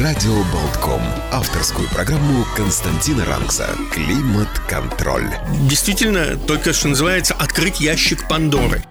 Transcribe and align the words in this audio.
Радио 0.00 0.34
Болтком. 0.52 1.00
Авторскую 1.32 1.88
программу 1.88 2.44
Константина 2.54 3.24
Ранкса 3.24 3.66
«Климат-контроль». 3.94 5.30
Действительно, 5.70 6.36
только 6.36 6.74
что 6.74 6.88
называется 6.88 7.32
«Открыть 7.32 7.80
ящик 7.80 8.28
Пандоры». 8.28 8.84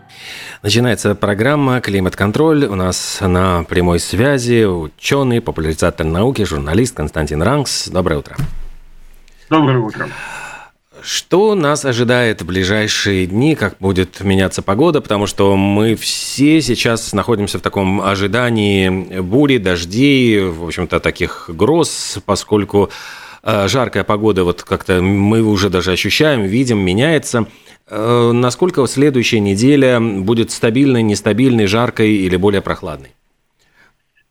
Начинается 0.64 1.14
программа 1.14 1.80
«Климат-контроль». 1.80 2.66
У 2.66 2.74
нас 2.74 3.20
на 3.22 3.64
прямой 3.66 4.00
связи 4.00 4.66
ученый, 4.66 5.42
популяризатор 5.42 6.08
науки, 6.08 6.44
журналист 6.44 6.96
Константин 6.96 7.44
Ранкс. 7.44 7.90
Доброе 7.90 8.18
утро. 8.18 8.36
Доброе 9.52 9.78
утро. 9.78 10.10
Что 11.06 11.54
нас 11.54 11.86
ожидает 11.86 12.42
в 12.42 12.48
ближайшие 12.48 13.28
дни, 13.28 13.54
как 13.54 13.76
будет 13.80 14.22
меняться 14.22 14.64
погода, 14.64 15.02
потому 15.02 15.28
что 15.28 15.56
мы 15.56 15.94
все 15.94 16.62
сейчас 16.62 17.14
находимся 17.14 17.60
в 17.60 17.62
таком 17.62 18.02
ожидании 18.02 19.20
бури, 19.20 19.60
дождей, 19.60 20.44
в 20.48 20.66
общем-то, 20.66 21.00
таких 21.00 21.48
гроз, 21.54 22.18
поскольку 22.26 22.90
э, 23.44 23.68
жаркая 23.68 24.04
погода 24.04 24.44
вот 24.44 24.64
как-то 24.64 25.00
мы 25.00 25.44
уже 25.44 25.70
даже 25.70 25.92
ощущаем, 25.92 26.42
видим, 26.42 26.80
меняется. 26.80 27.46
Э, 27.88 28.32
насколько 28.34 28.84
следующая 28.88 29.42
неделя 29.42 30.00
будет 30.00 30.50
стабильной, 30.50 31.04
нестабильной, 31.04 31.68
жаркой 31.68 32.16
или 32.16 32.36
более 32.36 32.64
прохладной? 32.64 33.12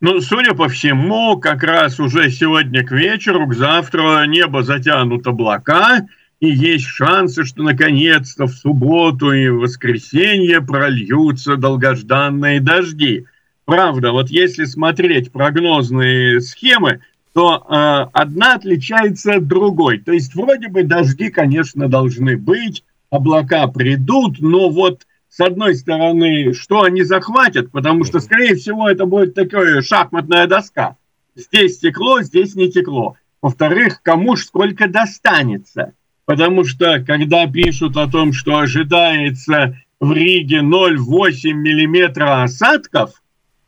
Ну, 0.01 0.20
судя 0.20 0.55
по 0.55 0.69
всему, 0.69 1.37
как 1.37 1.63
раз 1.63 2.01
уже 2.01 2.33
сегодня 2.33 2.85
к 2.85 2.91
вечеру, 2.91 3.47
к 3.47 3.55
завтра 3.55 4.27
небо 4.27 4.65
затянут 4.65 5.25
облака– 5.29 6.09
и 6.45 6.55
есть 6.55 6.87
шансы, 6.87 7.45
что 7.45 7.62
наконец-то 7.62 8.47
в 8.47 8.53
субботу 8.53 9.33
и 9.33 9.48
в 9.48 9.61
воскресенье 9.61 10.61
прольются 10.61 11.56
долгожданные 11.56 12.61
дожди. 12.61 13.27
Правда, 13.64 14.12
вот 14.12 14.28
если 14.28 14.64
смотреть 14.64 15.33
прогнозные 15.33 16.41
схемы, 16.41 17.01
то 17.33 17.56
э, 17.56 18.11
одна 18.12 18.55
отличается 18.55 19.36
от 19.36 19.48
другой. 19.48 19.98
То 19.98 20.12
есть 20.12 20.34
вроде 20.34 20.69
бы 20.69 20.83
дожди, 20.84 21.31
конечно, 21.31 21.89
должны 21.89 22.36
быть, 22.36 22.84
облака 23.11 23.67
придут, 23.67 24.41
но 24.41 24.69
вот 24.69 25.06
с 25.31 25.41
одной 25.41 25.75
стороны, 25.75 26.53
что 26.53 26.83
они 26.83 27.03
захватят, 27.03 27.73
потому 27.73 28.05
что, 28.05 28.20
скорее 28.20 28.55
всего, 28.55 28.89
это 28.89 29.06
будет 29.06 29.34
такая 29.34 29.83
шахматная 29.83 30.47
доска. 30.47 30.97
Здесь 31.34 31.79
текло, 31.79 32.23
здесь 32.23 32.55
не 32.55 32.70
текло. 32.70 33.17
Во-вторых, 33.42 34.01
кому 34.03 34.36
ж 34.36 34.45
сколько 34.45 34.89
достанется– 34.89 35.92
потому 36.27 36.64
что 36.64 37.03
когда 37.05 37.47
пишут 37.47 37.97
о 37.97 38.08
том, 38.08 38.33
что 38.33 38.58
ожидается 38.58 39.78
в 40.00 40.12
Риге 40.12 40.61
0,8 40.61 41.53
миллиметра 41.53 42.42
осадков, 42.42 43.22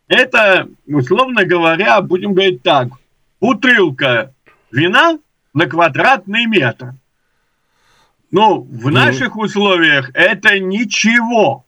это, 0.08 0.68
условно 0.86 1.44
говоря, 1.44 2.00
будем 2.00 2.32
говорить 2.32 2.62
так, 2.62 2.88
бутылка 3.40 4.32
вина 4.70 5.18
на 5.52 5.66
квадратный 5.66 6.46
метр. 6.46 6.94
Ну, 8.30 8.60
в 8.60 8.90
наших 8.90 9.36
условиях 9.36 10.10
это 10.14 10.58
ничего. 10.58 11.65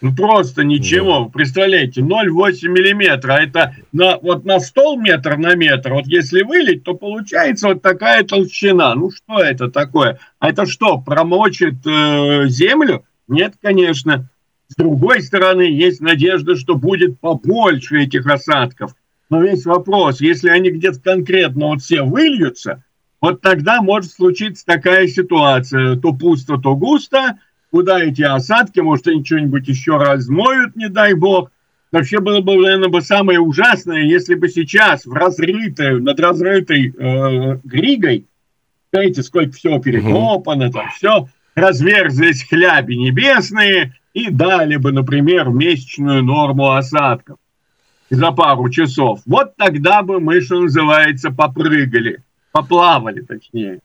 Ну, 0.00 0.14
просто 0.14 0.64
ничего. 0.64 1.24
Да. 1.24 1.30
Представляете, 1.30 2.00
0,8 2.00 2.68
миллиметра. 2.68 3.32
Это 3.32 3.76
на, 3.92 4.16
вот 4.18 4.44
на 4.44 4.58
стол 4.60 4.98
метр 4.98 5.36
на 5.36 5.54
метр. 5.54 5.92
Вот 5.92 6.06
если 6.06 6.42
вылить, 6.42 6.84
то 6.84 6.94
получается 6.94 7.68
вот 7.68 7.82
такая 7.82 8.24
толщина. 8.24 8.94
Ну, 8.94 9.10
что 9.10 9.40
это 9.40 9.70
такое? 9.70 10.18
А 10.38 10.48
это 10.48 10.64
что, 10.66 10.98
промочит 10.98 11.86
э, 11.86 12.46
землю? 12.48 13.04
Нет, 13.28 13.54
конечно. 13.60 14.28
С 14.68 14.76
другой 14.76 15.20
стороны, 15.20 15.62
есть 15.62 16.00
надежда, 16.00 16.56
что 16.56 16.76
будет 16.76 17.20
побольше 17.20 18.02
этих 18.02 18.26
осадков. 18.26 18.94
Но 19.28 19.42
весь 19.42 19.66
вопрос, 19.66 20.20
если 20.20 20.48
они 20.48 20.70
где-то 20.70 21.00
конкретно 21.00 21.66
вот 21.66 21.82
все 21.82 22.02
выльются, 22.02 22.82
вот 23.20 23.42
тогда 23.42 23.82
может 23.82 24.12
случиться 24.12 24.64
такая 24.64 25.08
ситуация. 25.08 25.96
То 25.96 26.14
пусто, 26.14 26.56
то 26.56 26.74
густо– 26.74 27.38
куда 27.70 28.02
эти 28.02 28.22
осадки, 28.22 28.80
может, 28.80 29.06
они 29.08 29.24
что-нибудь 29.24 29.68
еще 29.68 29.96
размоют, 29.96 30.76
не 30.76 30.88
дай 30.88 31.14
бог. 31.14 31.50
Вообще 31.92 32.20
было 32.20 32.40
бы, 32.40 32.56
наверное, 32.56 32.88
бы 32.88 33.02
самое 33.02 33.40
ужасное, 33.40 34.02
если 34.02 34.34
бы 34.34 34.48
сейчас 34.48 35.06
в 35.06 35.12
разрытой, 35.12 36.00
над 36.00 36.20
разрытой 36.20 36.94
э, 36.96 37.58
Григой, 37.64 38.26
знаете, 38.92 39.22
сколько 39.22 39.52
всего 39.52 39.78
перекопано, 39.80 40.70
там 40.70 40.88
все, 40.94 41.28
разверзлись 41.54 42.46
хляби 42.48 42.94
небесные 42.94 43.94
и 44.14 44.30
дали 44.30 44.76
бы, 44.76 44.92
например, 44.92 45.48
месячную 45.48 46.22
норму 46.22 46.72
осадков 46.72 47.38
за 48.08 48.30
пару 48.32 48.68
часов. 48.70 49.20
Вот 49.26 49.56
тогда 49.56 50.02
бы 50.02 50.20
мы, 50.20 50.40
что 50.40 50.60
называется, 50.60 51.30
попрыгали, 51.30 52.22
поплавали, 52.52 53.20
точнее. 53.20 53.80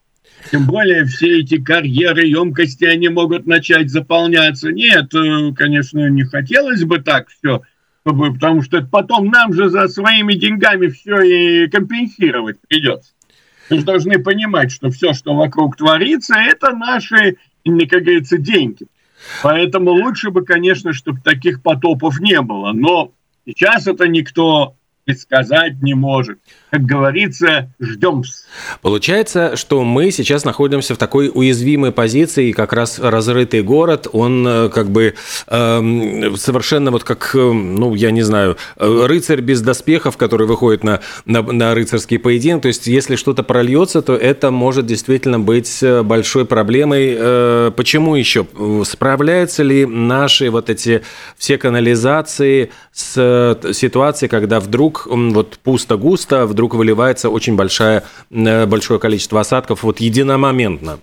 Тем 0.52 0.66
более 0.66 1.06
все 1.06 1.40
эти 1.40 1.62
карьеры, 1.62 2.26
емкости, 2.26 2.86
они 2.86 3.10
могут 3.10 3.48
начать 3.48 3.90
заполняться. 3.90 4.72
Нет, 4.72 5.14
э, 5.16 5.54
конечно, 5.56 6.08
не 6.10 6.24
хотелось 6.24 6.84
бы 6.84 7.00
так 7.00 7.30
все, 7.30 7.62
чтобы, 8.02 8.34
потому 8.34 8.62
что 8.62 8.82
потом 8.84 9.28
нам 9.28 9.54
же 9.54 9.70
за 9.70 9.88
своими 9.88 10.34
деньгами 10.34 10.88
все 10.88 11.22
и 11.22 11.68
компенсировать 11.68 12.58
придется. 12.68 13.12
Мы 13.70 13.80
же 13.80 13.84
должны 13.84 14.20
понимать, 14.20 14.72
что 14.72 14.92
все, 14.92 15.14
что 15.14 15.36
вокруг 15.36 15.78
творится, 15.78 16.36
это 16.36 16.72
наши, 16.76 17.38
как 17.64 18.04
говорится, 18.04 18.38
деньги. 18.38 18.86
Поэтому 19.42 19.92
лучше 19.92 20.30
бы, 20.30 20.46
конечно, 20.46 20.94
чтобы 20.94 21.22
таких 21.22 21.64
потопов 21.64 22.20
не 22.20 22.40
было. 22.42 22.74
Но 22.74 23.12
сейчас 23.46 23.88
это 23.88 24.08
никто 24.08 24.76
предсказать 25.06 25.82
не 25.82 25.94
может. 25.94 26.40
Как 26.72 26.82
говорится, 26.82 27.72
ждем. 27.80 28.24
Получается, 28.82 29.56
что 29.56 29.84
мы 29.84 30.12
сейчас 30.12 30.46
находимся 30.46 30.96
в 30.96 30.98
такой 30.98 31.32
уязвимой 31.34 31.92
позиции, 31.92 32.52
как 32.52 32.74
раз 32.74 33.00
разрытый 33.00 33.62
город, 33.62 34.08
он 34.12 34.46
э, 34.48 34.70
как 34.70 34.90
бы 34.90 35.14
э, 35.48 36.36
совершенно 36.36 36.92
вот 36.92 37.04
как, 37.04 37.32
э, 37.36 37.38
ну, 37.38 37.94
я 37.94 38.12
не 38.12 38.24
знаю, 38.24 38.58
э, 38.78 39.06
рыцарь 39.06 39.42
без 39.42 39.62
доспехов, 39.62 40.18
который 40.18 40.48
выходит 40.48 40.84
на, 40.84 41.02
на, 41.26 41.42
на 41.44 41.76
рыцарский 41.76 42.18
поединок. 42.18 42.64
То 42.64 42.68
есть, 42.70 42.88
если 42.88 43.16
что-то 43.16 43.44
прольется, 43.44 44.02
то 44.02 44.16
это 44.16 44.50
может 44.52 44.86
действительно 44.86 45.40
быть 45.40 45.84
большой 46.04 46.46
проблемой. 46.46 47.16
Э, 47.18 47.72
почему 47.76 48.16
еще? 48.16 48.48
Справляются 48.86 49.62
ли 49.62 49.86
наши 49.86 50.50
вот 50.50 50.70
эти 50.70 51.04
все 51.38 51.58
канализации 51.58 52.72
с 52.92 53.60
ситуацией, 53.74 54.30
когда 54.30 54.60
вдруг 54.60 54.95
вдруг 55.06 55.34
вот 55.34 55.60
пусто-густо, 55.64 56.46
вдруг 56.46 56.76
выливается 56.76 57.30
очень 57.30 57.56
большая, 57.56 58.04
э, 58.32 58.66
большое 58.66 59.00
количество 59.00 59.42
осадков 59.42 59.84
вот 59.84 60.00
единомоментно? 60.00 61.00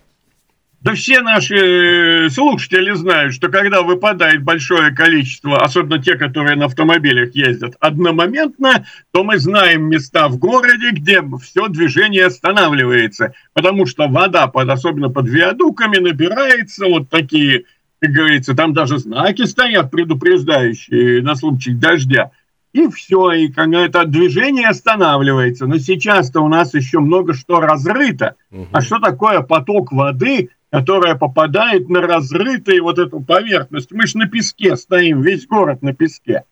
Да 0.83 0.95
все 0.95 1.21
наши 1.21 2.27
э, 2.27 2.31
слушатели 2.31 2.93
знают, 2.95 3.35
что 3.35 3.49
когда 3.49 3.83
выпадает 3.83 4.43
большое 4.43 4.91
количество, 4.93 5.63
особенно 5.63 6.03
те, 6.03 6.17
которые 6.17 6.57
на 6.57 6.65
автомобилях 6.65 7.37
ездят, 7.37 7.77
одномоментно, 7.79 8.85
то 9.13 9.23
мы 9.23 9.39
знаем 9.39 9.85
места 9.85 10.27
в 10.27 10.39
городе, 10.39 10.91
где 10.91 11.23
все 11.41 11.69
движение 11.69 12.27
останавливается, 12.27 13.33
потому 13.53 13.87
что 13.87 14.09
вода, 14.09 14.49
под, 14.49 14.71
особенно 14.71 15.09
под 15.09 15.29
виадуками, 15.29 15.99
набирается, 15.99 16.87
вот 16.87 17.09
такие, 17.09 17.65
как 18.01 18.11
говорится, 18.11 18.55
там 18.55 18.73
даже 18.73 18.99
знаки 18.99 19.45
стоят 19.45 19.93
предупреждающие 19.93 21.23
на 21.23 21.37
случай 21.37 21.75
дождя 21.75 22.33
и 22.73 22.89
все, 22.89 23.33
и 23.33 23.49
когда 23.49 23.85
это 23.85 24.05
движение 24.05 24.69
останавливается. 24.69 25.67
Но 25.67 25.79
сейчас-то 25.79 26.41
у 26.41 26.49
нас 26.49 26.75
еще 26.75 27.01
много 27.01 27.35
что 27.35 27.61
разрыто. 27.61 28.37
Угу. 28.51 28.69
А 28.73 28.81
что 28.81 28.99
такое 28.99 29.43
поток 29.43 29.93
воды, 29.93 30.51
которая 30.71 31.15
попадает 31.15 31.89
на 31.89 32.01
разрытую 32.01 32.83
вот 32.83 32.99
эту 32.99 33.21
поверхность? 33.21 33.93
Мы 33.93 34.07
же 34.07 34.19
на 34.19 34.27
песке 34.27 34.77
стоим, 34.77 35.21
весь 35.21 35.47
город 35.47 35.83
на 35.83 35.93
песке. 35.93 36.45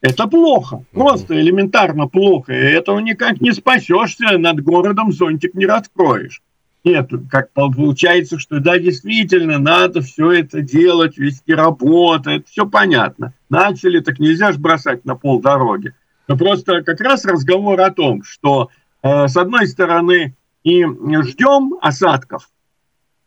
Это 0.00 0.26
плохо, 0.26 0.84
просто 0.92 1.40
элементарно 1.40 2.08
плохо. 2.08 2.52
И 2.52 2.56
этого 2.56 2.98
никак 2.98 3.40
не 3.40 3.52
спасешься, 3.52 4.36
над 4.36 4.60
городом 4.60 5.12
зонтик 5.12 5.54
не 5.54 5.66
раскроешь. 5.66 6.42
Нет, 6.84 7.10
как 7.30 7.52
получается, 7.52 8.40
что 8.40 8.58
да, 8.58 8.78
действительно, 8.78 9.58
надо 9.58 10.00
все 10.00 10.32
это 10.32 10.62
делать, 10.62 11.16
вести 11.16 11.54
работу, 11.54 12.30
это 12.30 12.44
все 12.48 12.66
понятно. 12.66 13.34
Начали, 13.48 14.00
так 14.00 14.18
нельзя 14.18 14.50
же 14.50 14.58
бросать 14.58 15.04
на 15.04 15.14
пол 15.14 15.40
дороги. 15.40 15.94
Просто 16.26 16.82
как 16.82 17.00
раз 17.00 17.24
разговор 17.24 17.80
о 17.80 17.90
том, 17.92 18.24
что 18.24 18.70
э, 19.02 19.28
с 19.28 19.36
одной 19.36 19.68
стороны 19.68 20.34
и 20.64 20.84
ждем 20.84 21.74
осадков, 21.80 22.48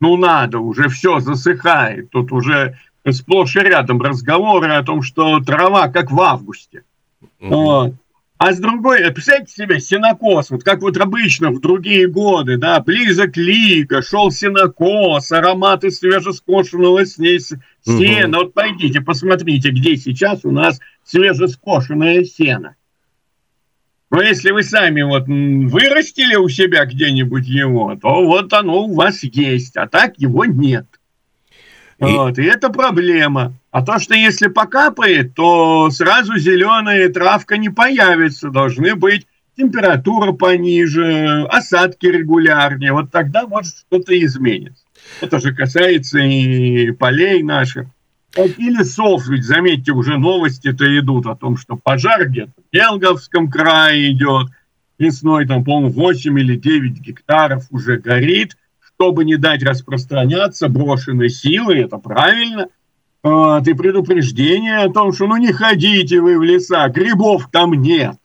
ну 0.02 0.18
надо, 0.18 0.60
уже 0.60 0.90
все 0.90 1.20
засыхает, 1.20 2.10
тут 2.10 2.34
уже 2.34 2.78
сплошь 3.10 3.56
и 3.56 3.60
рядом 3.60 4.02
разговоры 4.02 4.74
о 4.74 4.84
том, 4.84 5.02
что 5.02 5.40
трава 5.40 5.88
как 5.88 6.12
в 6.12 6.20
августе. 6.22 6.84
Mm-hmm. 7.22 7.50
Вот. 7.50 7.94
А 8.38 8.52
с 8.52 8.60
другой, 8.60 9.00
э, 9.00 9.12
представьте 9.12 9.54
себе, 9.54 9.80
сенокос, 9.80 10.50
вот 10.50 10.64
как 10.64 10.82
вот 10.82 10.98
обычно 10.98 11.52
в 11.52 11.62
другие 11.62 12.08
годы, 12.08 12.58
да, 12.58 12.82
близок 12.82 13.38
лика, 13.38 14.02
шел 14.02 14.30
сенокос, 14.30 15.32
ароматы 15.32 15.90
свежескошенного 15.90 17.06
сена. 17.06 17.58
Угу. 18.38 18.38
Вот 18.38 18.54
пойдите, 18.54 19.00
посмотрите, 19.00 19.70
где 19.70 19.96
сейчас 19.96 20.44
у 20.44 20.52
нас 20.52 20.82
свежескошенное 21.06 22.26
сено. 22.26 22.76
Но 24.12 24.22
если 24.22 24.52
вы 24.52 24.64
сами 24.64 25.02
вот 25.02 25.28
вырастили 25.28 26.36
у 26.36 26.50
себя 26.50 26.86
где-нибудь 26.86 27.48
его, 27.48 27.96
то 27.96 28.24
вот 28.26 28.52
оно 28.52 28.84
у 28.84 28.94
вас 28.94 29.24
есть, 29.24 29.78
а 29.78 29.88
так 29.88 30.18
его 30.18 30.44
нет. 30.44 30.86
И... 32.00 32.04
Вот, 32.04 32.38
и 32.38 32.44
это 32.44 32.70
проблема. 32.70 33.54
А 33.76 33.82
то, 33.82 34.00
что 34.00 34.14
если 34.14 34.48
покапает, 34.48 35.36
то 35.36 35.90
сразу 35.92 36.38
зеленая 36.38 37.10
травка 37.10 37.58
не 37.58 37.68
появится. 37.68 38.50
Должны 38.50 38.96
быть 38.96 39.28
температура 39.58 40.32
пониже, 40.32 41.46
осадки 41.50 42.06
регулярнее. 42.06 42.94
Вот 42.94 43.12
тогда 43.12 43.46
может 43.46 43.76
что-то 43.76 44.18
изменится. 44.18 44.86
Это 45.20 45.42
же 45.42 45.54
касается 45.54 46.20
и 46.20 46.92
полей 46.92 47.44
наших. 47.44 47.88
И 48.38 48.70
лесов, 48.70 49.28
ведь 49.28 49.44
заметьте, 49.44 49.92
уже 49.92 50.18
новости-то 50.18 50.98
идут 50.98 51.26
о 51.26 51.36
том, 51.36 51.58
что 51.58 51.76
пожар 51.76 52.30
где-то 52.30 52.54
в 52.72 52.74
Елговском 52.74 53.52
крае 53.52 54.14
идет. 54.14 54.48
Весной 54.98 55.46
там, 55.46 55.66
по-моему, 55.66 55.90
8 55.90 56.40
или 56.40 56.56
9 56.56 57.02
гектаров 57.02 57.66
уже 57.72 57.98
горит, 57.98 58.56
чтобы 58.80 59.26
не 59.26 59.36
дать 59.36 59.64
распространяться 59.64 60.70
брошенной 60.70 61.30
силы, 61.30 61.76
это 61.76 61.98
правильно– 61.98 62.68
вот, 63.26 63.68
и 63.68 63.74
предупреждение 63.74 64.78
о 64.78 64.92
том, 64.92 65.12
что 65.12 65.26
ну 65.26 65.38
не 65.38 65.52
ходите 65.52 66.22
вы 66.22 66.38
в 66.38 66.44
леса, 66.44 66.88
грибов 66.90 67.50
там 67.52 67.74
нет. 67.74 68.18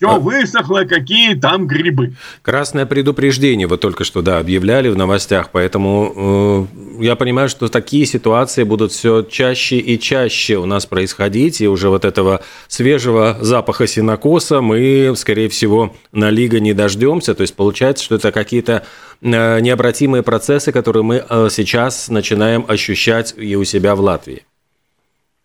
Все 0.00 0.18
высохло, 0.18 0.84
какие 0.88 1.34
там 1.34 1.66
грибы. 1.66 2.14
Красное 2.40 2.86
предупреждение 2.86 3.66
вы 3.66 3.76
только 3.76 4.04
что, 4.04 4.22
да, 4.22 4.38
объявляли 4.38 4.88
в 4.88 4.96
новостях, 4.96 5.50
поэтому 5.52 6.66
э, 6.98 7.04
я 7.04 7.16
понимаю, 7.16 7.50
что 7.50 7.68
такие 7.68 8.06
ситуации 8.06 8.62
будут 8.62 8.92
все 8.92 9.20
чаще 9.20 9.76
и 9.76 10.00
чаще 10.00 10.56
у 10.56 10.64
нас 10.64 10.86
происходить, 10.86 11.60
и 11.60 11.68
уже 11.68 11.90
вот 11.90 12.06
этого 12.06 12.42
свежего 12.66 13.36
запаха 13.42 13.86
синокоса 13.86 14.62
мы, 14.62 15.12
скорее 15.16 15.50
всего, 15.50 15.94
на 16.12 16.30
Лига 16.30 16.60
не 16.60 16.72
дождемся, 16.72 17.34
то 17.34 17.42
есть 17.42 17.54
получается, 17.54 18.02
что 18.02 18.14
это 18.14 18.32
какие-то 18.32 18.86
э, 19.20 19.60
необратимые 19.60 20.22
процессы, 20.22 20.72
которые 20.72 21.02
мы 21.02 21.24
э, 21.28 21.48
сейчас 21.50 22.08
начинаем 22.08 22.64
ощущать 22.66 23.34
и 23.36 23.54
у 23.54 23.64
себя 23.64 23.94
в 23.94 24.00
Латвии. 24.00 24.44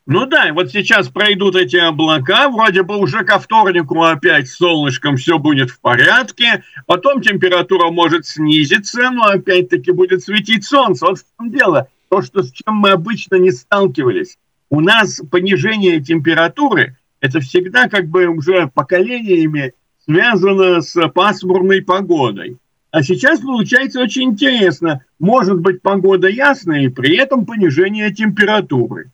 Ну 0.07 0.27
да, 0.27 0.53
вот 0.53 0.69
сейчас 0.69 1.09
пройдут 1.09 1.55
эти 1.55 1.77
облака, 1.77 2.47
вроде 2.49 2.83
бы 2.83 2.97
уже 2.97 3.23
ко 3.23 3.39
вторнику 3.39 4.03
опять 4.03 4.47
с 4.47 4.57
солнышком 4.57 5.17
все 5.17 5.39
будет 5.39 5.71
в 5.71 5.79
порядке, 5.79 6.63
потом 6.85 7.21
температура 7.21 7.89
может 7.89 8.27
снизиться, 8.27 9.09
но 9.09 9.23
опять-таки 9.23 9.91
будет 9.91 10.23
светить 10.23 10.63
солнце. 10.63 11.07
Вот 11.07 11.17
в 11.17 11.25
том 11.35 11.49
дело, 11.49 11.87
то, 12.09 12.21
что 12.21 12.43
с 12.43 12.51
чем 12.51 12.75
мы 12.75 12.91
обычно 12.91 13.37
не 13.37 13.49
сталкивались. 13.49 14.37
У 14.69 14.79
нас 14.79 15.21
понижение 15.31 15.99
температуры, 15.99 16.97
это 17.19 17.39
всегда 17.39 17.89
как 17.89 18.07
бы 18.07 18.27
уже 18.27 18.67
поколениями 18.67 19.73
связано 20.05 20.81
с 20.81 21.07
пасмурной 21.09 21.81
погодой. 21.81 22.57
А 22.91 23.01
сейчас 23.01 23.39
получается 23.39 24.01
очень 24.01 24.29
интересно. 24.29 25.03
Может 25.17 25.57
быть 25.59 25.81
погода 25.81 26.27
ясная 26.27 26.83
и 26.83 26.89
при 26.89 27.17
этом 27.17 27.47
понижение 27.47 28.13
температуры. 28.13 29.11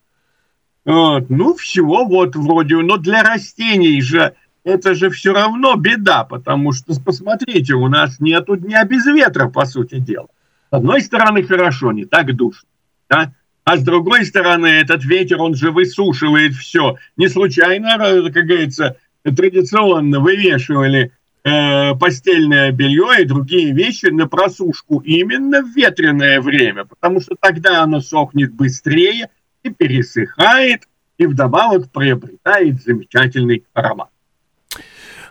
Вот. 0.85 1.29
Ну, 1.29 1.53
всего 1.55 2.05
вот 2.05 2.35
вроде, 2.35 2.77
но 2.77 2.97
для 2.97 3.23
растений 3.23 4.01
же 4.01 4.33
это 4.63 4.95
же 4.95 5.09
все 5.09 5.33
равно 5.33 5.75
беда, 5.75 6.23
потому 6.23 6.71
что, 6.71 6.99
посмотрите, 6.99 7.73
у 7.73 7.87
нас 7.87 8.19
нету 8.19 8.55
дня 8.55 8.83
без 8.85 9.05
ветра, 9.05 9.47
по 9.47 9.65
сути 9.65 9.99
дела. 9.99 10.27
С 10.71 10.73
одной 10.77 11.01
стороны, 11.01 11.43
хорошо, 11.43 11.91
не 11.91 12.05
так 12.05 12.35
душно, 12.35 12.67
да? 13.09 13.33
А 13.63 13.77
с 13.77 13.83
другой 13.83 14.25
стороны, 14.25 14.67
этот 14.67 15.03
ветер, 15.05 15.39
он 15.39 15.55
же 15.55 15.71
высушивает 15.71 16.53
все. 16.53 16.97
Не 17.15 17.27
случайно, 17.27 17.97
как 18.31 18.45
говорится, 18.45 18.97
традиционно 19.23 20.19
вывешивали 20.19 21.11
э, 21.43 21.95
постельное 21.95 22.71
белье 22.71 23.21
и 23.21 23.25
другие 23.25 23.71
вещи 23.71 24.07
на 24.07 24.27
просушку 24.27 24.99
именно 24.99 25.61
в 25.61 25.75
ветреное 25.75 26.41
время, 26.41 26.85
потому 26.85 27.19
что 27.19 27.35
тогда 27.39 27.83
оно 27.83 28.01
сохнет 28.01 28.51
быстрее– 28.51 29.29
и 29.63 29.69
пересыхает, 29.69 30.87
и 31.17 31.25
вдобавок 31.25 31.91
приобретает 31.91 32.81
замечательный 32.81 33.65
аромат. 33.73 34.09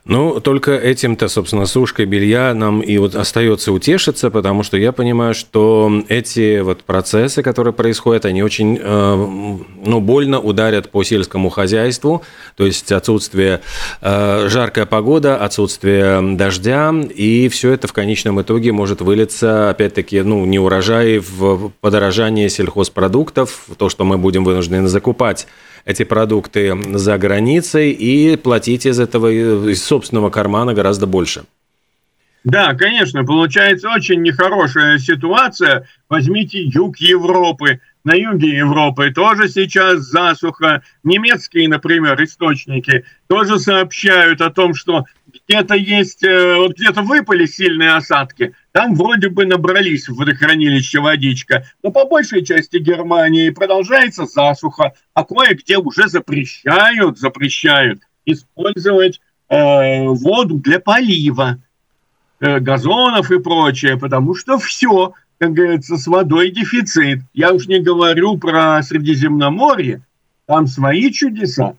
Ну, 0.06 0.40
только 0.40 0.72
этим-то, 0.76 1.28
собственно, 1.28 1.66
сушкой 1.66 2.06
белья 2.06 2.54
нам 2.54 2.80
и 2.80 2.96
вот 2.96 3.14
остается 3.14 3.70
утешиться, 3.70 4.30
потому 4.30 4.62
что 4.62 4.78
я 4.78 4.92
понимаю, 4.92 5.34
что 5.34 5.92
эти 6.08 6.60
вот 6.60 6.84
процессы, 6.84 7.42
которые 7.42 7.74
происходят, 7.74 8.24
они 8.24 8.42
очень, 8.42 8.78
э, 8.80 9.58
ну, 9.84 10.00
больно 10.00 10.40
ударят 10.40 10.90
по 10.90 11.04
сельскому 11.04 11.50
хозяйству, 11.50 12.22
то 12.56 12.64
есть 12.64 12.90
отсутствие, 12.92 13.60
э, 14.00 14.48
жаркая 14.48 14.86
погода, 14.86 15.36
отсутствие 15.36 16.36
дождя, 16.36 16.94
и 17.14 17.48
все 17.48 17.72
это 17.72 17.86
в 17.86 17.92
конечном 17.92 18.40
итоге 18.40 18.72
может 18.72 19.02
вылиться, 19.02 19.68
опять-таки, 19.68 20.22
ну, 20.22 20.46
не 20.46 20.58
урожай 20.58 21.18
в 21.18 21.72
подорожание 21.80 22.48
сельхозпродуктов, 22.48 23.66
то, 23.76 23.90
что 23.90 24.04
мы 24.04 24.16
будем 24.16 24.44
вынуждены 24.44 24.88
закупать 24.88 25.46
эти 25.84 26.04
продукты 26.04 26.76
за 26.94 27.18
границей 27.18 27.90
и 27.90 28.36
платить 28.36 28.86
из 28.86 28.98
этого, 28.98 29.30
из 29.30 29.82
собственного 29.82 30.30
кармана 30.30 30.74
гораздо 30.74 31.06
больше. 31.06 31.44
Да, 32.44 32.74
конечно, 32.74 33.24
получается 33.24 33.90
очень 33.90 34.22
нехорошая 34.22 34.98
ситуация. 34.98 35.86
Возьмите 36.08 36.62
юг 36.62 36.96
Европы. 36.98 37.80
На 38.02 38.14
юге 38.14 38.56
Европы 38.56 39.10
тоже 39.10 39.48
сейчас 39.48 40.00
засуха. 40.00 40.82
Немецкие, 41.04 41.68
например, 41.68 42.22
источники 42.24 43.04
тоже 43.28 43.58
сообщают 43.58 44.40
о 44.40 44.48
том, 44.50 44.72
что 44.72 45.04
где-то 45.46 45.74
есть, 45.74 46.24
э, 46.24 46.56
вот 46.56 46.78
где-то 46.78 47.02
выпали 47.02 47.44
сильные 47.44 47.92
осадки, 47.92 48.54
там 48.72 48.94
вроде 48.94 49.28
бы 49.28 49.44
набрались 49.44 50.08
в 50.08 50.16
водохранилище 50.16 51.00
водичка, 51.00 51.66
но 51.82 51.90
по 51.90 52.06
большей 52.06 52.44
части 52.44 52.78
Германии 52.78 53.50
продолжается 53.50 54.24
засуха, 54.24 54.94
а 55.12 55.24
кое-где 55.24 55.76
уже 55.76 56.08
запрещают, 56.08 57.18
запрещают 57.18 58.00
использовать 58.24 59.20
э, 59.50 60.04
воду 60.06 60.56
для 60.56 60.80
полива 60.80 61.58
газонов 62.40 63.30
и 63.30 63.38
прочее, 63.38 63.98
потому 63.98 64.34
что 64.34 64.58
все, 64.58 65.14
как 65.38 65.52
говорится, 65.52 65.96
с 65.96 66.06
водой 66.06 66.50
дефицит. 66.50 67.20
Я 67.32 67.52
уж 67.52 67.66
не 67.66 67.80
говорю 67.80 68.38
про 68.38 68.82
Средиземноморье, 68.82 70.02
там 70.46 70.66
свои 70.66 71.10
чудеса. 71.10 71.74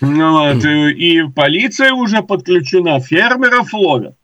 Вот, 0.00 0.64
э, 0.64 0.92
и 0.92 1.22
полиция 1.28 1.92
уже 1.92 2.22
подключена, 2.22 3.00
фермеров 3.00 3.72
ловят 3.74 4.14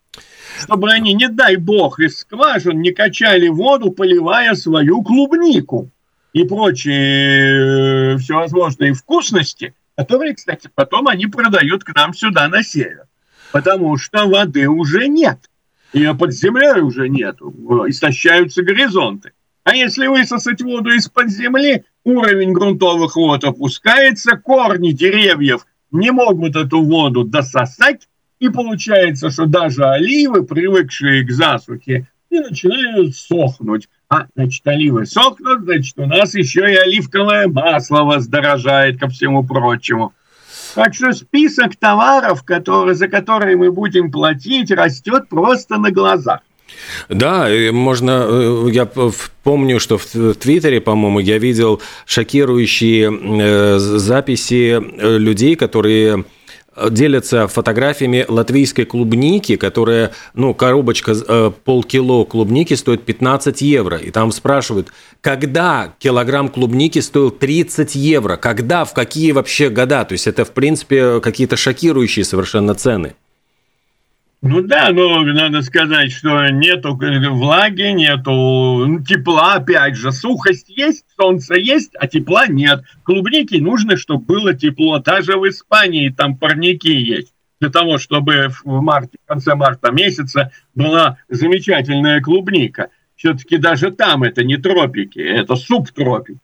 чтобы 0.60 0.90
они, 0.90 1.14
не 1.14 1.28
дай 1.28 1.56
бог, 1.56 2.00
из 2.00 2.18
скважин 2.18 2.80
не 2.80 2.92
качали 2.92 3.48
воду, 3.48 3.90
поливая 3.90 4.54
свою 4.54 5.02
клубнику 5.02 5.90
и 6.32 6.44
прочие 6.44 8.14
э, 8.14 8.18
всевозможные 8.18 8.92
вкусности, 8.92 9.74
которые, 9.96 10.34
кстати, 10.34 10.68
потом 10.74 11.08
они 11.08 11.26
продают 11.26 11.84
к 11.84 11.94
нам 11.94 12.14
сюда 12.14 12.48
на 12.48 12.62
север. 12.62 13.06
Потому 13.52 13.96
что 13.96 14.26
воды 14.26 14.68
уже 14.68 15.06
нет. 15.06 15.38
Ее 15.94 16.12
под 16.14 16.32
землей 16.32 16.80
уже 16.80 17.08
нету. 17.08 17.54
Истощаются 17.88 18.62
горизонты. 18.62 19.30
А 19.62 19.74
если 19.74 20.08
высосать 20.08 20.60
воду 20.60 20.90
из-под 20.90 21.30
земли, 21.30 21.84
уровень 22.02 22.52
грунтовых 22.52 23.16
вод 23.16 23.44
опускается, 23.44 24.36
корни 24.36 24.90
деревьев 24.90 25.64
не 25.92 26.10
могут 26.10 26.56
эту 26.56 26.82
воду 26.82 27.22
дососать, 27.22 28.08
и 28.40 28.48
получается, 28.48 29.30
что 29.30 29.46
даже 29.46 29.84
оливы, 29.84 30.44
привыкшие 30.44 31.24
к 31.24 31.30
засухе, 31.30 32.08
и 32.28 32.40
начинают 32.40 33.14
сохнуть. 33.16 33.88
А, 34.08 34.26
значит, 34.34 34.66
оливы 34.66 35.06
сохнут, 35.06 35.62
значит, 35.62 35.96
у 35.96 36.06
нас 36.06 36.34
еще 36.34 36.70
и 36.70 36.76
оливковое 36.76 37.46
масло 37.46 38.02
воздорожает 38.02 38.98
ко 38.98 39.08
всему 39.08 39.46
прочему. 39.46 40.12
Так 40.74 40.94
что 40.94 41.12
список 41.12 41.76
товаров, 41.76 42.42
которые, 42.42 42.94
за 42.94 43.08
которые 43.08 43.56
мы 43.56 43.70
будем 43.70 44.10
платить, 44.10 44.70
растет 44.70 45.28
просто 45.28 45.78
на 45.78 45.90
глазах. 45.90 46.40
Да, 47.08 47.48
можно, 47.72 48.26
э, 48.28 48.68
я 48.72 48.88
помню, 49.42 49.78
что 49.78 49.98
в 49.98 50.34
Твиттере, 50.34 50.80
по-моему, 50.80 51.20
я 51.20 51.38
видел 51.38 51.80
шокирующие 52.06 53.12
э, 53.12 53.78
записи 53.78 54.80
э, 54.80 55.18
людей, 55.18 55.56
которые 55.56 56.24
делятся 56.90 57.48
фотографиями 57.48 58.24
латвийской 58.26 58.84
клубники, 58.84 59.56
которая, 59.56 60.12
ну, 60.34 60.54
коробочка 60.54 61.12
э, 61.12 61.52
полкило 61.64 62.24
клубники 62.24 62.74
стоит 62.74 63.04
15 63.04 63.60
евро. 63.62 63.96
И 63.96 64.10
там 64.10 64.32
спрашивают, 64.32 64.88
когда 65.20 65.94
килограмм 65.98 66.48
клубники 66.48 66.98
стоил 66.98 67.30
30 67.30 67.94
евро? 67.94 68.36
Когда, 68.36 68.84
в 68.84 68.94
какие 68.94 69.32
вообще 69.32 69.68
года? 69.68 70.04
То 70.04 70.12
есть 70.12 70.26
это, 70.26 70.44
в 70.44 70.52
принципе, 70.52 71.20
какие-то 71.20 71.56
шокирующие 71.56 72.24
совершенно 72.24 72.74
цены. 72.74 73.14
Ну 74.46 74.60
да, 74.60 74.90
но 74.92 75.22
надо 75.22 75.62
сказать, 75.62 76.12
что 76.12 76.48
нету 76.50 76.94
влаги, 76.94 77.92
нету 77.94 79.00
тепла, 79.08 79.54
опять 79.54 79.96
же, 79.96 80.12
сухость 80.12 80.68
есть, 80.68 81.06
солнце 81.18 81.54
есть, 81.54 81.92
а 81.98 82.06
тепла 82.06 82.46
нет. 82.46 82.84
Клубники 83.04 83.56
нужно, 83.56 83.96
чтобы 83.96 84.26
было 84.26 84.52
тепло. 84.52 84.98
Даже 84.98 85.38
в 85.38 85.48
Испании 85.48 86.10
там 86.10 86.36
парники 86.36 86.92
есть 86.92 87.32
для 87.58 87.70
того, 87.70 87.96
чтобы 87.96 88.48
в 88.64 88.82
марте, 88.82 89.16
в 89.24 89.26
конце 89.26 89.54
марта 89.54 89.90
месяца 89.90 90.52
была 90.74 91.16
замечательная 91.30 92.20
клубника. 92.20 92.90
Все-таки 93.16 93.56
даже 93.56 93.92
там 93.92 94.24
это 94.24 94.44
не 94.44 94.58
тропики, 94.58 95.20
это 95.20 95.56
субтропики. 95.56 96.38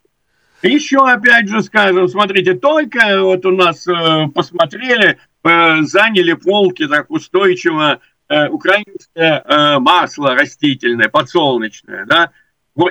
Еще 0.62 0.98
опять 1.06 1.48
же 1.48 1.62
скажем, 1.62 2.08
смотрите, 2.08 2.54
только 2.54 3.22
вот 3.22 3.44
у 3.44 3.50
нас 3.50 3.86
э, 3.86 4.28
посмотрели 4.34 5.18
заняли 5.42 6.34
полки 6.34 6.86
так 6.86 7.10
устойчиво 7.10 8.00
э, 8.28 8.48
украинское 8.48 9.42
э, 9.44 9.78
масло 9.78 10.34
растительное, 10.34 11.08
подсолнечное, 11.08 12.04
да. 12.06 12.30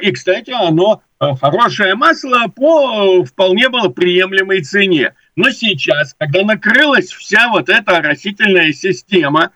И, 0.02 0.12
кстати, 0.12 0.52
оно 0.52 1.02
хорошее 1.20 1.96
масло 1.96 2.48
по 2.54 3.24
вполне 3.24 3.70
было 3.70 3.88
приемлемой 3.88 4.62
цене. 4.62 5.16
Но 5.36 5.50
сейчас, 5.50 6.14
когда 6.18 6.44
накрылась 6.44 7.12
вся 7.12 7.50
вот 7.50 7.70
эта 7.70 8.02
растительная 8.02 8.72
система 8.74 9.52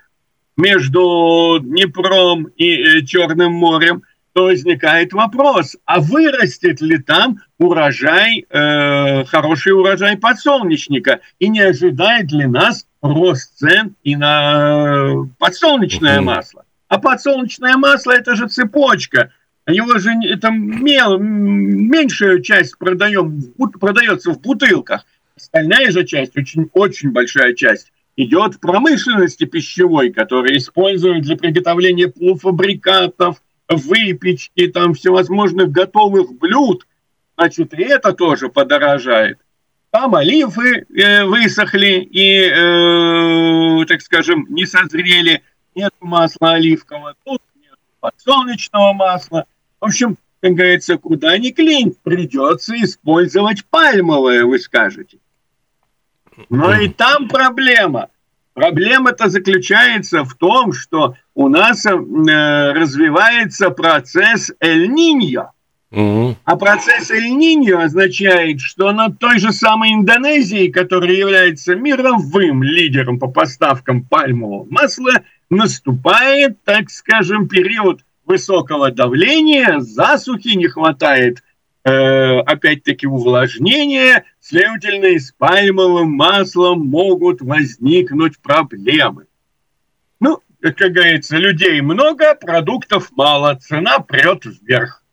между 0.58 1.60
Днепром 1.62 2.46
и 2.56 3.06
Черным 3.06 3.54
морем– 3.54 4.04
то 4.34 4.46
возникает 4.46 5.14
вопрос, 5.14 5.78
а 5.86 6.02
вырастет 6.02 6.82
ли 6.82 6.98
там 6.98 7.40
урожай, 7.60 8.46
э, 8.50 9.26
хороший 9.26 9.74
урожай 9.74 10.18
подсолнечника, 10.18 11.22
и 11.40 11.50
не 11.50 11.62
ожидает 11.62 12.32
ли 12.32 12.48
нас 12.48 12.88
рост 13.02 13.58
цен 13.58 13.96
и 14.04 14.16
на 14.16 15.30
подсолнечное 15.38 16.20
масло? 16.22 16.66
А 16.88 17.00
подсолнечное 17.00 17.78
масло– 17.78 18.12
это 18.14 18.36
же 18.36 18.48
цепочка, 18.48 19.32
его 19.68 20.00
же 20.00 20.12
это 20.24 20.50
мел, 20.50 21.20
меньшая 21.20 22.42
часть 22.42 22.78
продаем, 22.78 23.54
продается 23.80 24.32
в 24.32 24.42
бутылках, 24.42 25.06
остальная 25.38 25.92
же 25.92 26.06
часть, 26.06 26.36
очень, 26.36 26.70
очень 26.74 27.12
большая 27.12 27.54
часть, 27.54 27.92
идет 28.16 28.56
в 28.56 28.60
промышленности 28.60 29.46
пищевой, 29.46 30.12
которая 30.12 30.58
используют 30.58 31.24
для 31.24 31.38
приготовления 31.38 32.08
полуфабрикатов– 32.08 33.38
выпечки, 33.70 34.68
там 34.68 34.94
всевозможных 34.94 35.72
готовых 35.72 36.34
блюд, 36.34 36.86
значит, 37.38 37.74
и 37.74 37.84
это 37.84 38.14
тоже 38.14 38.50
подорожает. 38.50 39.40
Там 39.92 40.16
оливы 40.16 40.86
э, 40.96 41.24
высохли 41.24 42.08
и, 42.12 42.50
э, 42.50 43.86
так 43.86 44.02
скажем, 44.02 44.48
не 44.50 44.66
созрели, 44.66 45.44
нет 45.76 45.94
масла 46.00 46.54
оливкового, 46.54 47.16
тут 47.24 47.42
нет 47.56 47.78
подсолнечного 48.00 48.94
масла. 48.94 49.46
В 49.80 49.86
общем, 49.86 50.18
как 50.42 50.54
говорится, 50.54 50.98
куда 50.98 51.38
ни 51.38 51.52
клин, 51.52 51.96
придется 52.04 52.76
использовать 52.76 53.66
пальмовое, 53.66 54.46
вы 54.46 54.60
скажете. 54.60 55.20
Но 56.50 56.74
и 56.74 56.90
там 56.90 57.30
проблема. 57.30 58.10
Проблема-то 58.54 59.30
заключается 59.30 60.24
в 60.24 60.36
том, 60.36 60.74
что 60.74 61.16
у 61.34 61.50
нас 61.50 61.86
э, 61.86 61.92
развивается 61.92 63.72
процесс 63.72 64.52
Эль-Ниньо. 64.60 65.52
Угу. 65.92 66.38
А 66.44 66.56
процесс 66.56 67.10
Эль-Ниньо 67.10 67.82
означает, 67.82 68.62
что 68.62 68.92
на 68.92 69.10
той 69.10 69.40
же 69.40 69.52
самой 69.52 69.94
Индонезии, 69.94 70.70
которая 70.70 71.14
является 71.14 71.76
мировым 71.76 72.62
лидером 72.62 73.20
по 73.20 73.28
поставкам 73.28 74.04
пальмового 74.04 74.68
масла, 74.70 75.22
наступает, 75.50 76.64
так 76.64 76.92
скажем, 76.92 77.48
период 77.48 78.02
высокого 78.26 78.92
давления, 78.92 79.80
засухи, 79.80 80.56
не 80.56 80.68
хватает 80.68 81.44
опять-таки 81.84 83.08
увлажнение, 83.08 84.24
следовательно, 84.40 85.20
с 85.20 85.32
пальмовым 85.32 86.12
маслом 86.12 86.88
могут 86.88 87.42
возникнуть 87.42 88.40
проблемы. 88.40 89.26
Ну, 90.20 90.40
как 90.62 90.94
говорится, 90.94 91.36
людей 91.36 91.82
много, 91.82 92.36
продуктов 92.36 93.12
мало, 93.12 93.56
цена 93.56 94.00
прет 94.00 94.46
вверх. 94.46 95.04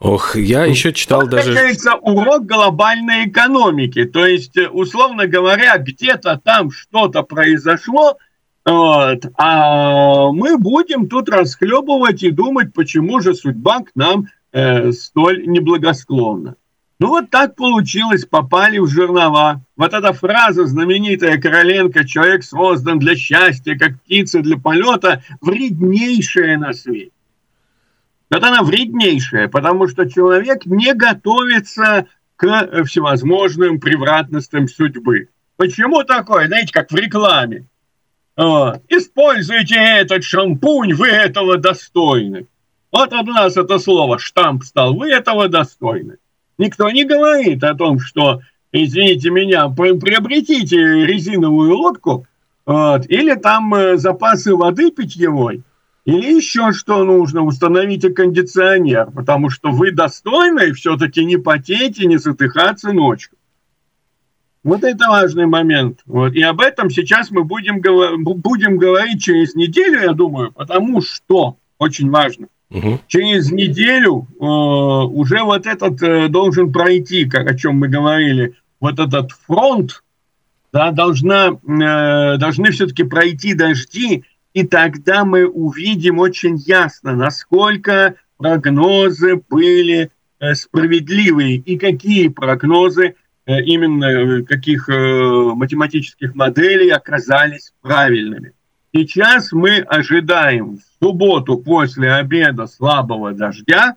Ох, 0.00 0.36
я 0.36 0.64
ну, 0.64 0.70
еще 0.70 0.92
читал 0.92 1.22
вот, 1.22 1.30
даже... 1.30 1.54
Как 1.54 1.98
урок 2.02 2.46
глобальной 2.46 3.26
экономики. 3.28 4.04
То 4.04 4.24
есть, 4.24 4.56
условно 4.56 5.26
говоря, 5.26 5.76
где-то 5.76 6.40
там 6.42 6.70
что-то 6.70 7.22
произошло, 7.22 8.16
вот, 8.64 9.24
а 9.36 10.30
мы 10.30 10.58
будем 10.58 11.08
тут 11.08 11.28
расхлебывать 11.28 12.22
и 12.22 12.30
думать, 12.30 12.72
почему 12.74 13.20
же 13.20 13.34
судьба 13.34 13.80
к 13.80 13.90
нам 13.94 14.28
э, 14.52 14.92
столь 14.92 15.46
неблагосклонно. 15.46 16.56
Ну 17.00 17.08
вот 17.08 17.30
так 17.30 17.54
получилось, 17.54 18.24
попали 18.24 18.78
в 18.78 18.88
жернова. 18.88 19.62
Вот 19.76 19.94
эта 19.94 20.12
фраза 20.12 20.66
знаменитая 20.66 21.40
Короленко 21.40 22.04
«Человек 22.04 22.42
создан 22.42 22.98
для 22.98 23.14
счастья, 23.14 23.76
как 23.78 24.00
птица 24.02 24.40
для 24.40 24.56
полета» 24.56 25.22
вреднейшая 25.40 26.58
на 26.58 26.72
свете. 26.72 27.12
Вот 28.30 28.42
она 28.42 28.62
вреднейшая, 28.62 29.48
потому 29.48 29.86
что 29.86 30.10
человек 30.10 30.66
не 30.66 30.92
готовится 30.92 32.06
к 32.36 32.84
всевозможным 32.84 33.80
превратностям 33.80 34.68
судьбы. 34.68 35.28
Почему 35.56 36.02
такое? 36.02 36.46
Знаете, 36.46 36.72
как 36.72 36.90
в 36.90 36.96
рекламе. 36.96 37.64
Вот. 38.36 38.82
Используйте 38.88 39.76
этот 39.76 40.24
шампунь, 40.24 40.94
вы 40.94 41.08
этого 41.08 41.58
достойны. 41.58 42.46
Вот 42.90 43.12
от 43.12 43.26
нас 43.26 43.56
это 43.56 43.78
слово 43.78 44.18
«штамп» 44.18 44.64
стал. 44.64 44.94
Вы 44.94 45.10
этого 45.10 45.48
достойны. 45.48 46.16
Никто 46.56 46.90
не 46.90 47.04
говорит 47.04 47.62
о 47.62 47.74
том, 47.74 48.00
что, 48.00 48.40
извините 48.72 49.30
меня, 49.30 49.68
приобретите 49.68 50.76
резиновую 50.76 51.76
лодку 51.76 52.26
вот, 52.66 53.06
или 53.08 53.34
там 53.34 53.74
э, 53.74 53.96
запасы 53.96 54.54
воды 54.54 54.90
питьевой, 54.90 55.62
или 56.04 56.36
еще 56.36 56.72
что 56.72 57.04
нужно, 57.04 57.42
установите 57.42 58.10
кондиционер, 58.10 59.10
потому 59.10 59.50
что 59.50 59.70
вы 59.70 59.90
достойны 59.92 60.72
все-таки 60.72 61.24
не 61.24 61.36
потеть 61.36 62.00
и 62.00 62.06
не 62.06 62.16
затыхаться 62.16 62.92
ночью. 62.92 63.32
Вот 64.64 64.84
это 64.84 65.08
важный 65.08 65.46
момент. 65.46 66.00
Вот. 66.04 66.34
И 66.34 66.42
об 66.42 66.60
этом 66.60 66.90
сейчас 66.90 67.30
мы 67.30 67.44
будем, 67.44 67.80
будем 68.22 68.76
говорить 68.76 69.22
через 69.22 69.54
неделю, 69.54 70.02
я 70.02 70.12
думаю, 70.12 70.52
потому 70.52 71.00
что 71.00 71.56
очень 71.78 72.10
важно. 72.10 72.48
Угу. 72.70 73.00
Через 73.06 73.50
неделю 73.50 74.26
э, 74.38 74.44
уже 74.44 75.42
вот 75.42 75.66
этот 75.66 76.02
э, 76.02 76.28
должен 76.28 76.70
пройти, 76.70 77.24
как 77.24 77.50
о 77.50 77.56
чем 77.56 77.76
мы 77.76 77.88
говорили, 77.88 78.54
вот 78.78 78.98
этот 78.98 79.32
фронт, 79.32 80.02
да, 80.72 80.90
должна, 80.90 81.48
э, 81.48 82.36
должны 82.36 82.70
все-таки 82.70 83.04
пройти 83.04 83.54
дожди, 83.54 84.24
и 84.52 84.66
тогда 84.66 85.24
мы 85.24 85.46
увидим 85.46 86.18
очень 86.18 86.56
ясно, 86.56 87.14
насколько 87.14 88.16
прогнозы 88.36 89.42
были 89.48 90.10
э, 90.38 90.54
справедливые 90.54 91.56
и 91.56 91.78
какие 91.78 92.28
прогнозы 92.28 93.14
э, 93.46 93.62
именно 93.62 94.04
э, 94.04 94.42
каких 94.42 94.90
э, 94.90 95.52
математических 95.54 96.34
моделей 96.34 96.90
оказались 96.90 97.72
правильными. 97.80 98.52
Сейчас 98.94 99.52
мы 99.52 99.78
ожидаем 99.78 100.78
в 100.78 101.04
субботу 101.04 101.58
после 101.58 102.12
обеда 102.12 102.66
слабого 102.66 103.32
дождя. 103.32 103.96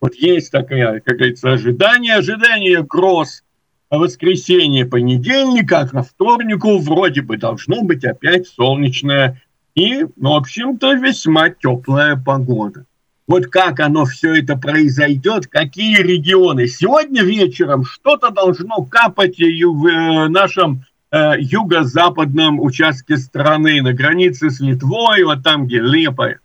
Вот 0.00 0.14
есть 0.14 0.50
такое, 0.50 1.00
как 1.00 1.16
говорится, 1.16 1.52
ожидание, 1.52 2.14
ожидание 2.14 2.82
гроз. 2.82 3.42
А 3.88 3.98
воскресенье, 3.98 4.84
понедельник, 4.84 5.70
а 5.72 5.86
ко 5.86 6.02
вторнику 6.02 6.78
вроде 6.78 7.22
бы 7.22 7.36
должно 7.36 7.82
быть 7.82 8.04
опять 8.04 8.48
солнечная 8.48 9.40
и, 9.76 10.04
в 10.16 10.26
общем-то, 10.26 10.94
весьма 10.94 11.50
теплая 11.50 12.16
погода. 12.16 12.86
Вот 13.28 13.46
как 13.46 13.78
оно 13.80 14.04
все 14.04 14.36
это 14.36 14.56
произойдет, 14.56 15.46
какие 15.46 15.98
регионы. 15.98 16.66
Сегодня 16.66 17.22
вечером 17.22 17.84
что-то 17.84 18.30
должно 18.30 18.84
капать 18.84 19.38
и 19.38 19.64
в 19.64 19.86
э, 19.86 20.28
нашем 20.28 20.84
юго-западном 21.12 22.60
участке 22.60 23.16
страны, 23.16 23.80
на 23.82 23.92
границе 23.92 24.50
с 24.50 24.60
Литвой, 24.60 25.24
вот 25.24 25.42
там, 25.42 25.66
где 25.66 25.80
Лепа, 25.80 26.36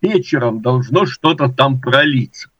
вечером 0.00 0.60
должно 0.60 1.06
что-то 1.06 1.48
там 1.48 1.80
пролиться. 1.80 2.50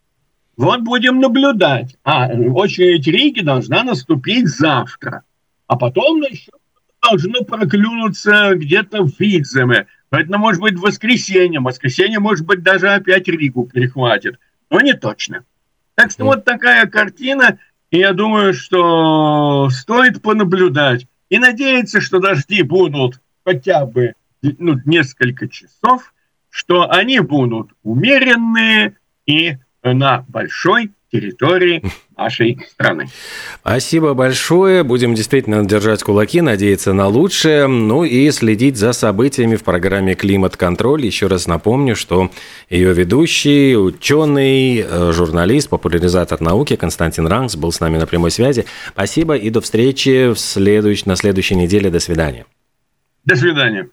Вот 0.57 0.81
будем 0.81 1.21
наблюдать. 1.21 1.97
А 2.03 2.29
очередь 2.29 3.07
Риги 3.07 3.41
должна 3.41 3.85
наступить 3.85 4.49
завтра. 4.49 5.23
А 5.69 5.77
потом 5.77 6.21
еще 6.23 6.51
должно 7.01 7.43
проклюнуться 7.45 8.55
где-то 8.55 9.05
в 9.05 9.21
Видземе. 9.21 9.87
Поэтому, 10.11 10.39
может 10.39 10.61
быть, 10.61 10.75
в 10.75 10.81
воскресенье. 10.81 11.61
В 11.61 11.65
воскресенье, 11.65 12.19
может 12.19 12.45
быть, 12.45 12.63
даже 12.63 12.89
опять 12.89 13.29
Ригу 13.29 13.67
перехватит. 13.73 14.41
Но 14.69 14.81
не 14.81 14.95
точно. 14.95 15.45
Так 15.95 16.11
что 16.11 16.25
вот 16.25 16.45
такая 16.45 16.87
картина. 16.87 17.59
И 17.91 17.99
я 17.99 18.13
думаю, 18.13 18.53
что 18.53 19.69
стоит 19.71 20.21
понаблюдать. 20.23 21.07
И 21.29 21.39
надеяться, 21.39 22.01
что 22.01 22.21
дожди 22.21 22.63
будут 22.63 23.21
хотя 23.45 23.87
бы 23.87 24.15
ну, 24.43 24.81
несколько 24.85 25.49
часов, 25.49 26.15
что 26.49 26.91
они 26.91 27.21
будут 27.21 27.73
умеренные 27.83 28.97
и 29.27 29.59
на 29.83 30.25
большой 30.29 30.93
территории 31.11 31.83
нашей 32.17 32.59
страны. 32.71 33.07
Спасибо 33.61 34.15
большое. 34.15 34.83
Будем 34.83 35.15
действительно 35.15 35.65
держать 35.65 36.03
кулаки, 36.03 36.41
надеяться 36.41 36.93
на 36.93 37.09
лучшее. 37.09 37.67
Ну 37.67 38.05
и 38.05 38.31
следить 38.31 38.77
за 38.77 38.93
событиями 38.93 39.57
в 39.57 39.65
программе 39.65 40.15
«Климат-контроль». 40.15 41.05
Еще 41.05 41.27
раз 41.27 41.47
напомню, 41.47 41.97
что 41.97 42.31
ее 42.69 42.93
ведущий, 42.93 43.77
ученый, 43.77 44.85
э, 44.87 45.13
журналист, 45.13 45.69
популяризатор 45.69 46.41
науки 46.41 46.77
Константин 46.77 47.27
Ранкс 47.27 47.57
был 47.57 47.73
с 47.73 47.81
нами 47.81 47.99
на 47.99 48.07
прямой 48.07 48.31
связи. 48.31 48.65
Спасибо 48.91 49.37
и 49.37 49.51
до 49.51 49.61
встречи 49.61 50.33
в 50.33 50.39
следующ... 50.39 51.05
на 51.05 51.17
следующей 51.17 51.55
неделе. 51.55 51.91
До 51.91 52.01
свидания. 52.01 52.47
До 53.25 53.37
свидания. 53.37 53.89